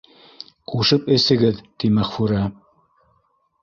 [0.71, 2.45] Ҡушып эсегеҙ,— ти Мәғфүрә.